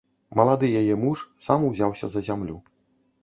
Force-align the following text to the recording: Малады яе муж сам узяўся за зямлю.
Малады 0.39 0.69
яе 0.79 0.95
муж 1.01 1.19
сам 1.47 1.65
узяўся 1.67 2.09
за 2.13 2.23
зямлю. 2.31 2.57